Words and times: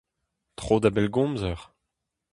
Tro 0.57 0.75
da 0.83 0.89
bellgomzer! 0.95 1.59